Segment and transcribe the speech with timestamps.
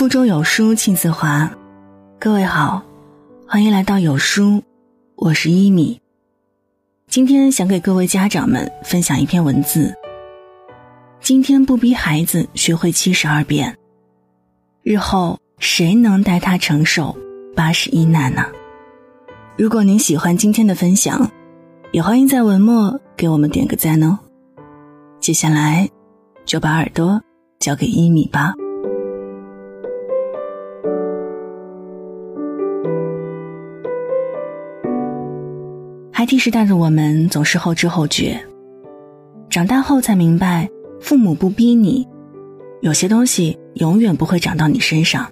[0.00, 1.50] 腹中有书气自华，
[2.18, 2.82] 各位好，
[3.46, 4.62] 欢迎来到有书，
[5.14, 6.00] 我是一米。
[7.06, 9.94] 今天想给各位家长们分享一篇文字。
[11.20, 13.76] 今天不逼孩子学会七十二变，
[14.82, 17.14] 日后谁能带他承受
[17.54, 18.46] 八十一难呢？
[19.58, 21.30] 如果您喜欢今天的分享，
[21.92, 24.18] 也欢迎在文末给我们点个赞哦。
[25.20, 25.86] 接下来
[26.46, 27.20] 就把耳朵
[27.58, 28.54] 交给一米吧。
[36.30, 38.40] 孩提时代的我们总是后知后觉，
[39.48, 40.70] 长大后才明白，
[41.00, 42.06] 父母不逼你，
[42.82, 45.28] 有些东西永远不会长到你身上。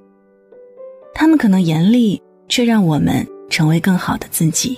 [1.15, 3.25] 他们可能严厉，却让我们。
[3.49, 4.77] 成为更好的自己。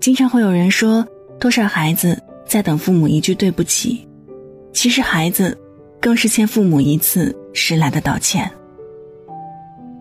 [0.00, 1.06] 经常会有人说，
[1.38, 4.06] 多少孩子在等父母一句对不起，
[4.72, 5.56] 其实孩子
[6.00, 8.50] 更是欠父母一次迟来的道歉。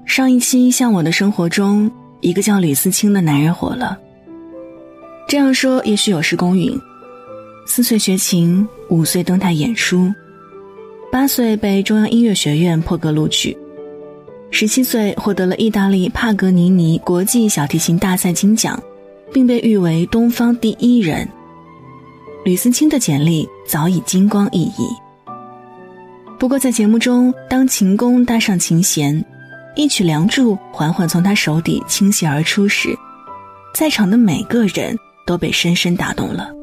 [0.05, 1.90] 上一期《像我的生活中》，
[2.21, 3.99] 一个叫吕思清的男人火了。
[5.27, 6.79] 这样说也许有失公允：
[7.66, 10.13] 四岁学琴，五岁登台演书，
[11.12, 13.57] 八岁被中央音乐学院破格录取。
[14.52, 18.80] 十七岁获得了意大利帕格尼尼国际小提琴大赛金奖，
[19.34, 21.27] 并被誉为东方第一人。
[22.46, 24.84] 吕思清的简历早已金光熠熠。
[26.37, 29.26] 不过在节目中，当琴弓搭上琴弦，
[29.76, 32.90] 一曲《梁祝》缓缓从他手底倾泻而出时，
[33.74, 36.54] 在场的每个人都被深深打动了。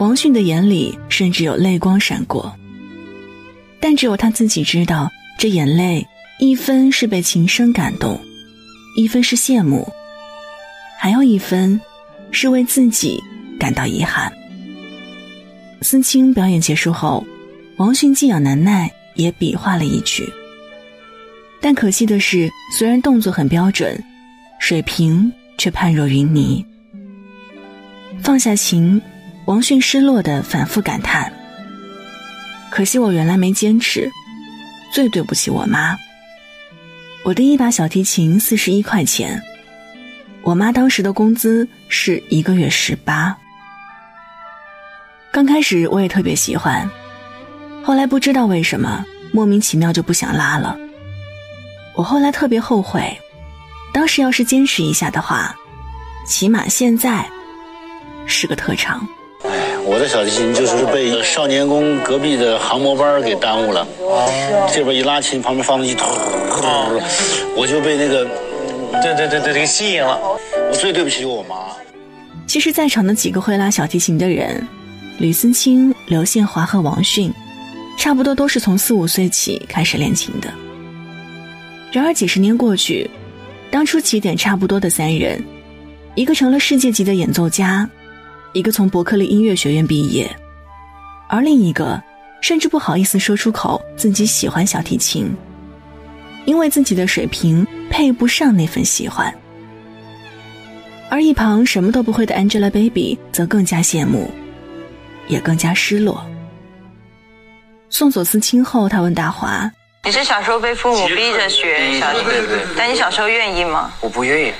[0.00, 2.52] 王迅的眼里甚至有泪光闪过，
[3.90, 6.06] 但只有他自己知道，这眼泪
[6.38, 8.20] 一分是被琴声感动，
[8.96, 9.84] 一分是羡慕，
[10.96, 11.80] 还有一分
[12.30, 13.18] 是为自己
[13.58, 14.32] 感到遗憾。
[15.82, 17.26] 思清表演结束后，
[17.78, 20.32] 王迅寄养难耐，也比划了一曲，
[21.60, 24.00] 但可惜的是，虽然动作很标准，
[24.60, 26.64] 水平却判若云泥。
[28.22, 29.02] 放下琴。
[29.46, 31.32] 王迅失落的反复感叹
[32.70, 34.10] ：“可惜我原来没坚持，
[34.94, 35.96] 最对不起我妈。
[37.24, 39.42] 我第一把小提琴四十一块钱，
[40.42, 43.36] 我妈当时的工资是一个月十八。
[45.30, 46.88] 刚开始我也特别喜欢，
[47.82, 50.76] 后来不知道为什么莫名其妙就不想拉了。
[51.94, 53.20] 我后来特别后悔，
[53.92, 55.54] 当时要是坚持一下的话，
[56.26, 57.28] 起码现在
[58.26, 59.06] 是个特长。”
[59.84, 63.86] 我的小提琴就是被少年宫隔壁的航模班给耽误了。
[64.72, 65.96] 这边一拉琴，旁边放机，
[67.56, 68.24] 我就被那个，
[69.02, 70.18] 对对对对，给吸引了。
[70.70, 71.56] 我最对不起我妈。
[72.46, 74.66] 其实，在场的几个会拉小提琴的人，
[75.18, 77.32] 吕思清、刘宪华和王迅，
[77.96, 80.52] 差不多都是从四五岁起开始练琴的。
[81.92, 83.08] 然而几十年过去，
[83.70, 85.42] 当初起点差不多的三人，
[86.14, 87.88] 一个成了世界级的演奏家。
[88.52, 90.28] 一个从伯克利音乐学院毕业，
[91.28, 92.02] 而另一个
[92.40, 95.32] 甚至不好意思说出口自己喜欢小提琴，
[96.46, 99.32] 因为自己的水平配不上那份喜欢。
[101.08, 104.30] 而一旁什么都不会的 Angelababy 则更加羡慕，
[105.28, 106.24] 也更加失落。
[107.88, 109.70] 送走思清后，他问大华
[110.04, 114.52] ：“你是小时候被父母逼着学小提琴，但你小时候愿意吗？”我不愿意。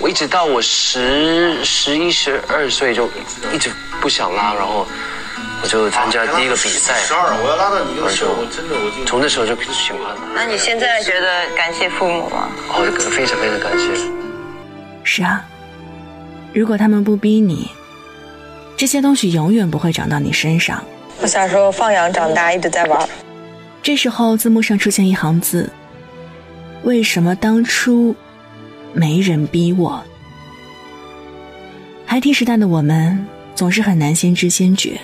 [0.00, 3.08] 我一直到我十十一十二岁就
[3.52, 3.70] 一直
[4.00, 4.84] 不想拉，然后
[5.62, 6.94] 我就参加第一个比赛。
[6.96, 10.18] 十二，我要拉到你那个时候，我真的我就从那时候就喜欢了。
[10.34, 12.48] 那你现在觉得感谢父母吗？
[12.70, 13.94] 哦，非常非常感谢。
[15.04, 15.44] 是啊，
[16.52, 17.70] 如果他们不逼你，
[18.76, 20.84] 这些东西永远不会长到你身上。
[21.20, 23.08] 我小时候放羊长大，一直在玩。
[23.80, 25.70] 这时候字幕上出现一行字：
[26.82, 28.16] 为什么当初？
[28.94, 30.02] 没人逼我。
[32.06, 34.98] 孩提时代的我们总是很难先知先觉，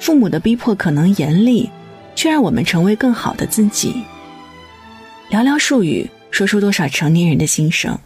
[0.00, 1.70] 父母的逼迫可能严厉，
[2.16, 4.02] 却让我们成为更好的自己。
[5.30, 7.96] 寥寥数语，说出多少成年人的心声。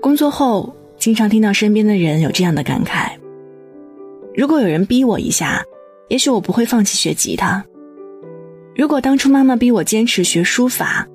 [0.00, 0.74] 工作后。
[1.08, 3.12] 经常听到身边的人有这样的感慨：
[4.34, 5.64] 如果有人逼我一下，
[6.08, 7.64] 也许我不会放弃学吉他。
[8.76, 11.08] 如果当初妈妈逼我坚持学书法，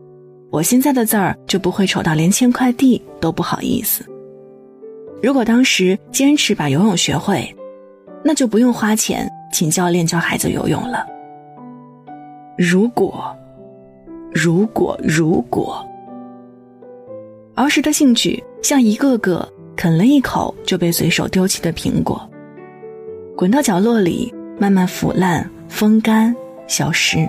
[0.50, 4.04] 我现在的字儿就不会丑到连签快递都不好意思。
[5.22, 7.56] 如果当时坚持把游泳学会，
[8.26, 11.06] 那就不用花钱请教练教孩子游泳了。
[12.58, 13.24] 如果，
[14.34, 15.88] 如果，如果，
[17.54, 22.22] 儿时的兴趣像一个个啃了一口就被随手丢弃的苹果，
[23.36, 26.36] 滚到角落里慢慢腐烂、风干、
[26.68, 27.28] 消失。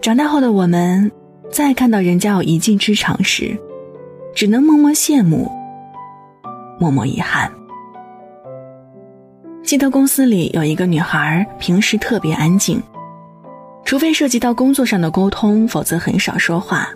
[0.00, 1.10] 长大后的我们，
[1.50, 3.54] 再看到人家有一技之长时，
[4.34, 5.50] 只能默默羡慕，
[6.78, 7.50] 默默遗憾。
[9.62, 12.82] 记得公司里有一个女孩，平时特别安静，
[13.84, 16.88] 除非涉及到工作上的沟通，否则很少说话，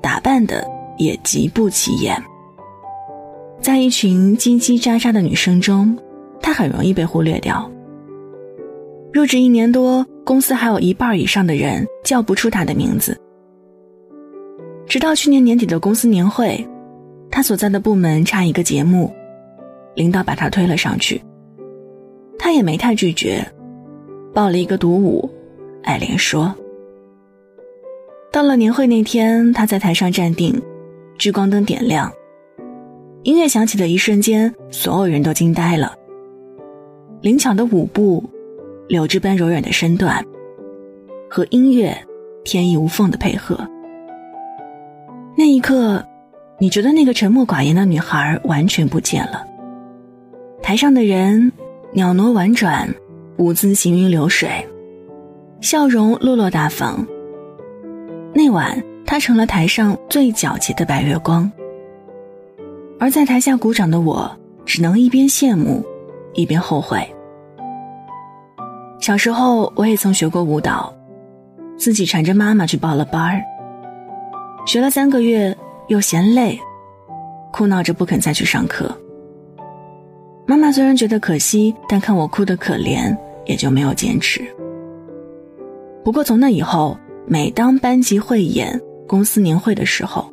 [0.00, 0.64] 打扮的
[0.98, 2.22] 也极不起眼。
[3.64, 5.96] 在一群叽叽喳喳的女生中，
[6.42, 7.72] 她很容易被忽略掉。
[9.10, 10.06] 入职一年多。
[10.22, 13.18] 公司还有一半以上的人叫不出他的名字，
[14.86, 16.66] 直到去年年底的公司年会，
[17.30, 19.12] 他所在的部门差一个节目，
[19.94, 21.20] 领导把他推了上去，
[22.38, 23.46] 他也没太拒绝，
[24.32, 25.28] 报了一个独舞，
[25.82, 26.54] 爱莲说。
[28.32, 30.58] 到了年会那天，他在台上站定，
[31.18, 32.10] 聚光灯点亮，
[33.24, 35.94] 音乐响起的一瞬间，所有人都惊呆了，
[37.22, 38.22] 灵巧的舞步。
[38.86, 40.22] 柳枝般柔软的身段，
[41.30, 41.96] 和音乐
[42.44, 43.58] 天衣无缝的配合。
[45.38, 46.04] 那一刻，
[46.58, 49.42] 你觉得那个沉默寡言的女孩完全不见了。
[50.62, 51.50] 台上的人
[51.94, 52.94] 袅娜婉转，
[53.38, 54.50] 舞姿行云流水，
[55.62, 57.06] 笑容落落大方。
[58.34, 61.50] 那晚，她成了台上最皎洁的白月光。
[62.98, 64.30] 而在台下鼓掌的我，
[64.64, 65.84] 只能一边羡慕，
[66.32, 67.06] 一边后悔。
[69.00, 70.94] 小时候，我也曾学过舞蹈，
[71.76, 73.42] 自己缠着妈妈去报了班儿。
[74.66, 75.54] 学了三个月，
[75.88, 76.58] 又嫌累，
[77.52, 78.90] 哭闹着不肯再去上课。
[80.46, 83.14] 妈妈虽然觉得可惜，但看我哭得可怜，
[83.44, 84.42] 也就没有坚持。
[86.02, 86.96] 不过从那以后，
[87.26, 90.30] 每当班级汇演、公司年会的时候，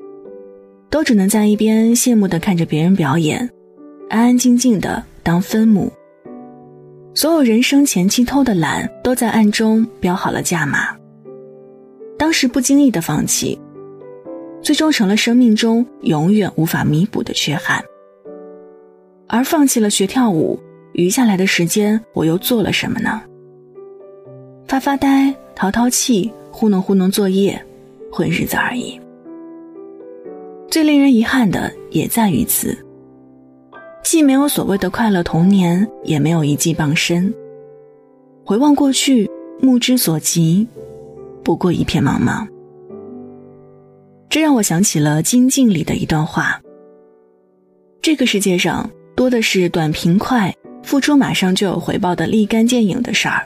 [0.91, 3.49] 都只能在一边羡慕地看着别人表演，
[4.09, 5.91] 安安静静的当分母。
[7.15, 10.95] 所有人生前期偷的懒，都在暗中标好了价码。
[12.17, 13.57] 当时不经意的放弃，
[14.61, 17.81] 最终成了生命中永远无法弥补的缺憾。
[19.27, 20.59] 而放弃了学跳舞，
[20.91, 23.21] 余下来的时间，我又做了什么呢？
[24.67, 27.59] 发发呆、淘淘气、糊弄糊弄作业、
[28.11, 28.99] 混日子而已。
[30.71, 32.75] 最令人遗憾的也在于此。
[34.01, 37.31] 既没有所谓的快乐童年，也没有一技傍身。
[38.45, 39.29] 回望过去，
[39.59, 40.65] 目之所及，
[41.44, 42.47] 不过一片茫茫。
[44.29, 46.62] 这让我想起了《金镜》里的一段话：
[48.01, 53.45] 这个世界上多的是短平快、付出马上就有回报的立竿见影的事儿，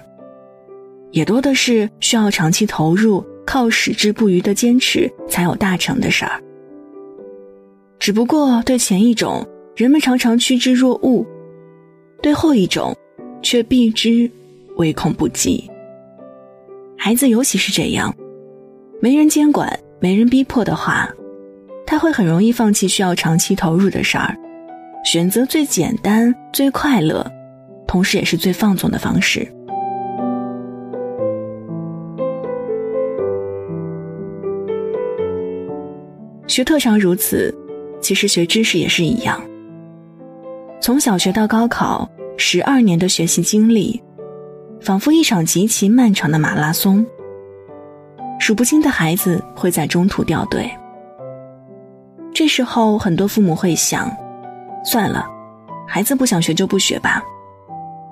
[1.09, 6.39] 也多的是需要长期投入、靠矢志不渝的坚持才有大成的事儿。
[7.99, 9.45] 只不过对前一种。
[9.75, 11.25] 人们常常趋之若鹜，
[12.21, 12.95] 对后一种
[13.41, 14.31] 却避之
[14.77, 15.69] 唯恐不及。
[16.97, 18.15] 孩子尤其是这样，
[19.01, 21.09] 没人监管、没人逼迫的话，
[21.85, 24.33] 他会很容易放弃需要长期投入的事儿，
[25.03, 27.29] 选择最简单、最快乐，
[27.85, 29.45] 同时也是最放纵的方式。
[36.47, 37.53] 学特长如此，
[38.05, 39.41] 其实学知识也是一样。
[40.79, 42.07] 从小学到高考，
[42.37, 43.99] 十二年的学习经历，
[44.79, 47.03] 仿佛一场极其漫长的马拉松。
[48.39, 50.69] 数不清的孩子会在中途掉队。
[52.31, 54.15] 这时候，很多父母会想：
[54.83, 55.25] 算了，
[55.87, 57.23] 孩子不想学就不学吧。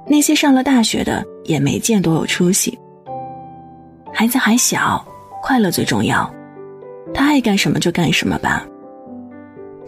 [0.07, 2.75] 那些上了大学的也没见多有出息。
[4.11, 5.05] 孩子还小，
[5.43, 6.27] 快乐最重要，
[7.13, 8.65] 他爱干什么就干什么吧。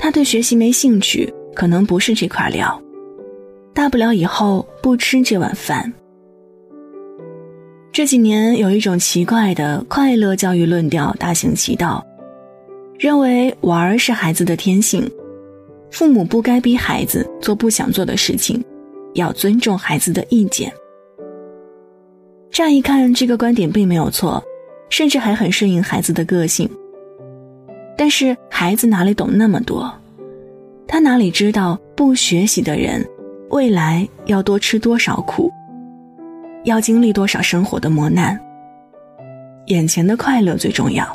[0.05, 1.33] 他对学习没兴趣。
[1.55, 2.79] 可能不是这块料，
[3.74, 5.91] 大不了以后不吃这碗饭。
[7.91, 12.05] 这几年有一种奇怪的快乐教育论调大行其道，
[13.00, 15.09] 认为玩是孩子的天性，
[15.89, 18.63] 父母不该逼孩子做不想做的事情，
[19.15, 20.71] 要尊重孩子的意见。
[22.51, 24.43] 乍一看，这个观点并没有错，
[24.89, 26.69] 甚至还很顺应孩子的个性。
[27.97, 29.91] 但是孩子哪里懂那么多？
[30.87, 33.03] 他哪里知道，不学习的人，
[33.49, 35.51] 未来要多吃多少苦，
[36.63, 38.39] 要经历多少生活的磨难。
[39.67, 41.07] 眼前的快乐最重要。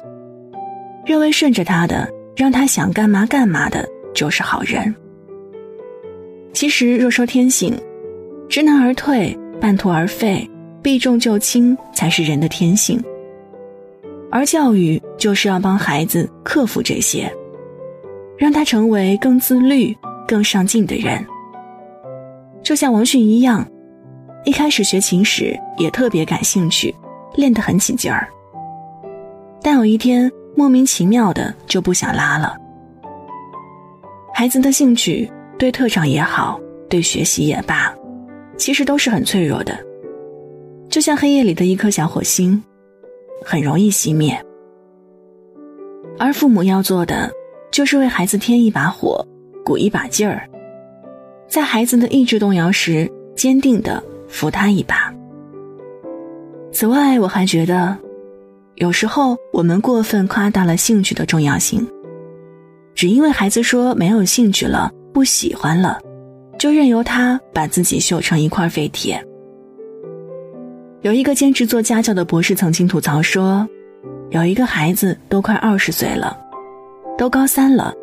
[1.07, 4.95] 认为顺着他的，让他想干嘛干嘛的，就是好人。
[6.53, 7.75] 其实若说天性，
[8.49, 10.49] 知难而退，半途而废，
[10.83, 13.03] 避重就轻，才是人的天性。
[14.31, 17.33] 而教育就是要帮孩子克服这些，
[18.39, 19.97] 让他成为更自律、
[20.27, 21.25] 更上进的人。
[22.63, 23.67] 就像王迅一样，
[24.45, 26.95] 一开始学琴时也特别感兴趣，
[27.35, 28.29] 练得很起劲儿。
[29.63, 32.57] 但有一天莫名其妙的就不想拉了。
[34.33, 36.59] 孩子的兴趣对特长也好，
[36.89, 37.93] 对学习也罢，
[38.57, 39.77] 其实都是很脆弱的，
[40.89, 42.63] 就像黑夜里的一颗小火星，
[43.45, 44.41] 很容易熄灭。
[46.19, 47.31] 而父母要做的，
[47.71, 49.27] 就是为孩子添一把火，
[49.65, 50.49] 鼓一把劲儿，
[51.49, 55.15] 在孩子的意志动摇时，坚定的扶他一把。
[56.73, 57.97] 此外，我还觉得。
[58.77, 61.87] 有时候我们过分夸大了兴趣的重要性，
[62.95, 66.01] 只因为孩子说没有兴趣了、不喜欢了，
[66.59, 69.23] 就任由他把自己锈成一块废铁。
[71.03, 73.67] 有一个兼职做家教的博士曾经吐槽说，
[74.31, 76.39] 有一个孩子都快二十岁了，
[77.17, 77.95] 都高三了，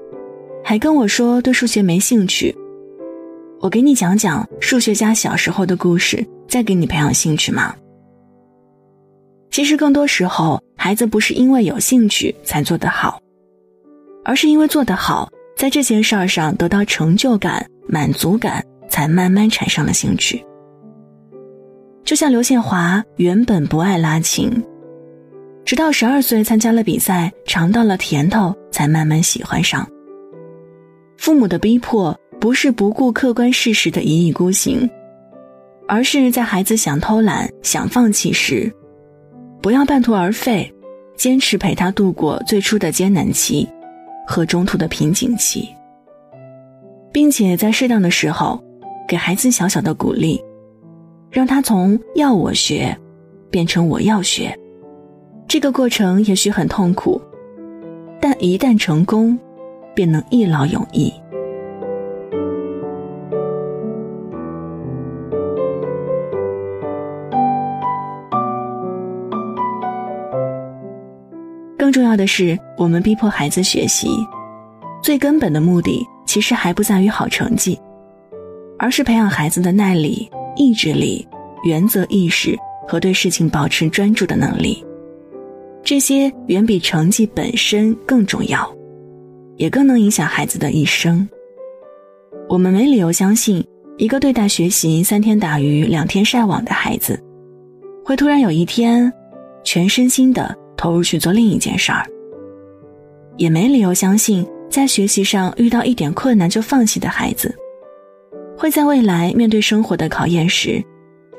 [0.63, 2.55] 还跟我说对数学没兴趣。
[3.59, 7.75] 我给你讲讲数学家小时候的故事，再给你培养兴趣吗？
[9.51, 13.21] 其实更多时候，孩子不是因为有兴趣才做得好，
[14.25, 20.43] 而是因为做得好，在这件事儿上得到成就感、满足感，才慢慢产生了兴趣。
[22.07, 24.49] 就像刘宪华原本不爱拉琴，
[25.65, 29.85] 直到十二岁参加了比赛，尝到了甜头，才慢慢喜欢上。
[31.17, 34.89] 父母的逼迫不是不顾客观事实的一意孤行，
[35.85, 38.71] 而是在孩子想偷懒、想放弃时。
[39.61, 40.73] 不要半途而废，
[41.17, 43.67] 坚持陪他度过最初的艰难期
[44.25, 45.67] 和中途的瓶颈期，
[47.11, 48.63] 并且在适当的时候
[49.05, 50.41] 给孩子小小的鼓励，
[51.29, 52.97] 让他从要我学
[53.49, 54.57] 变成我要学。
[55.47, 57.21] 这个过程也许很痛苦，
[58.19, 59.37] 但一旦成功，
[59.95, 61.13] 便能一劳永逸。
[71.77, 74.09] 更重要的是，我们逼迫孩子学习，
[75.01, 77.79] 最根本的目的其实还不在于好成绩，
[78.77, 81.25] 而是培养孩子的耐力、意志力、
[81.63, 84.83] 原则意识和对事情保持专注的能力。
[85.83, 88.69] 这些远比成绩本身更重要，
[89.55, 91.27] 也更能影响孩子的一生。
[92.49, 93.65] 我们没理由相信，
[93.97, 97.17] 一个对待学习三天打鱼两天晒网的孩子，
[98.03, 99.11] 会突然有一天，
[99.63, 100.55] 全身心的。
[100.79, 102.05] 投入去做另一件事儿，
[103.35, 107.51] 也没理由相信，在学习上遇到一点困难就放弃的孩子，
[108.57, 110.83] 会在未来面对生活的考验时，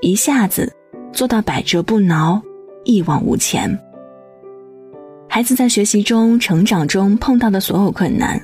[0.01, 0.73] 一下子
[1.13, 2.41] 做到百折不挠、
[2.85, 3.77] 一往无前。
[5.29, 8.41] 孩子在学习中、成长中碰到的所有困难，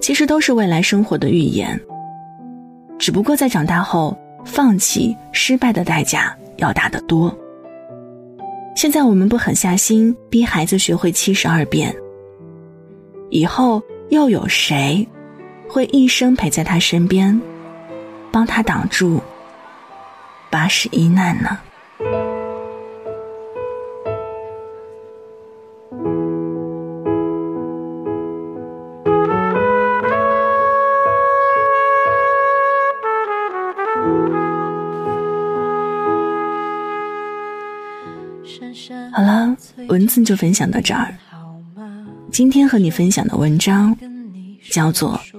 [0.00, 1.78] 其实都是未来生活的预言，
[3.00, 7.36] 只不过在长大后，放弃、失败的代价要大得多。
[8.76, 11.92] 现在我们不狠下心逼孩子学会七十二变，
[13.30, 15.06] 以后又有谁
[15.68, 17.40] 会一生陪在他身边，
[18.34, 19.22] 帮他挡住
[20.50, 21.56] 八十一难呢？
[39.12, 41.14] 好了，文字就分享到这儿。
[42.32, 43.96] 今天和你分享的文章
[44.72, 45.16] 叫做《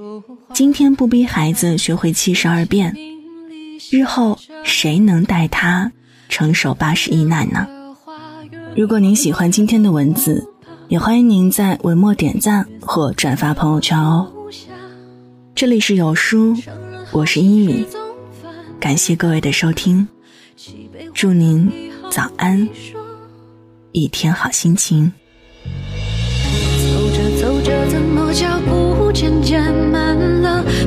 [0.55, 2.95] 今天不逼孩子学会七十二变，
[3.91, 5.91] 日后谁能带他
[6.29, 7.67] 承受八十一难呢？》
[8.73, 10.47] 如果您喜欢今天的文字，
[10.87, 14.31] 也欢迎您在文末点赞或转发朋友圈哦。
[15.53, 16.55] 这里是有书，
[17.11, 17.85] 我是一米，
[18.79, 20.07] 感谢各位的收听，
[21.13, 21.69] 祝您
[22.09, 22.65] 早安。
[23.91, 25.11] 一天好心情。
[25.65, 30.15] 走着走着，怎么脚步渐渐慢？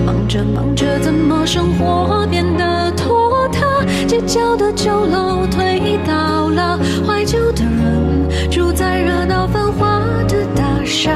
[0.05, 11.13] 忙着忙着怎么生活变得拖沓街角的旧楼推倒了怀旧的人住在热闹繁华的大厦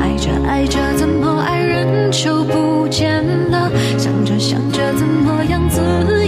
[0.00, 5.80] 爱着爱着怎么爱人就不见了想着想着怎么样子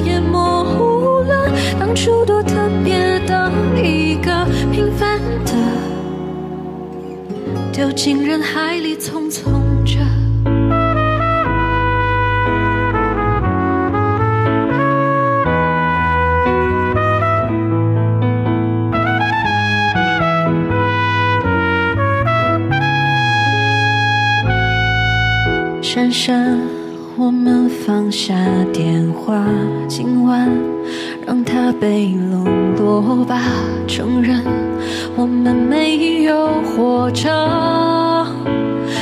[0.04, 1.50] 也模糊了。
[1.78, 5.52] 当初多特别的一个平凡的
[7.72, 9.63] 丢进人海里匆匆。
[26.24, 26.32] 着。
[26.32, 26.58] 珊珊，
[27.18, 28.34] 我们放下
[28.72, 29.44] 电话，
[29.86, 30.50] 今晚
[31.26, 33.42] 让它被冷落吧。
[33.86, 34.42] 承认
[35.16, 37.28] 我们没有活着，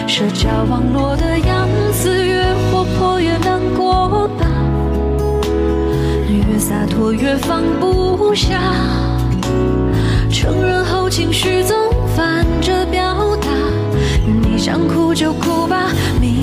[0.08, 4.44] 社交网络的样子越活泼越难过吧，
[6.28, 8.58] 越洒脱越放不下。
[10.28, 11.76] 承认后情绪总
[12.16, 13.48] 反着表达，
[14.26, 16.42] 你想哭就哭吧，明。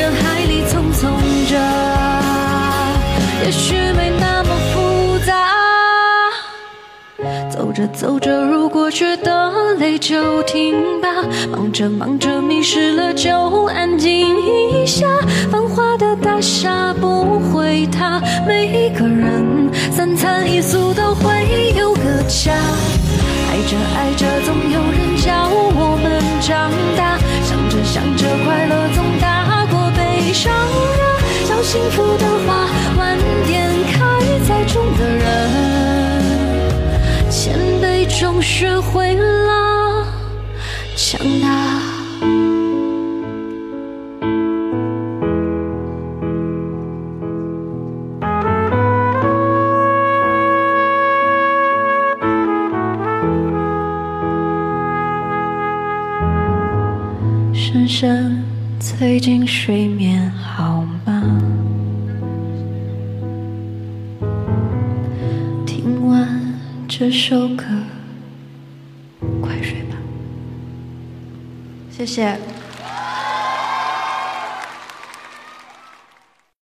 [0.00, 1.10] 人海里匆匆
[1.50, 1.58] 着，
[3.44, 5.30] 也许没那么复杂。
[7.50, 11.08] 走着走着，如果觉得累就停吧。
[11.52, 15.06] 忙着忙着，迷失了就安静一下。
[15.50, 22.54] 繁华的大厦不会塌，每一个人三餐一宿都会有个家。
[23.50, 27.18] 爱着爱着，总有人教我们长大。
[27.44, 29.29] 想着想着，快乐总大
[30.30, 31.18] 悲伤啊。
[31.44, 33.18] 小幸福的花，晚
[33.48, 33.98] 点开
[34.46, 35.26] 栽种的人。
[37.28, 40.06] 谦卑中学会了
[40.96, 41.79] 强大。
[72.00, 72.49] 谢谢。